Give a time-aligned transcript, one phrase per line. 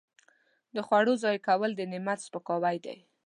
[0.75, 2.97] د خوړو ضایع کول د نعمت سپکاوی دی.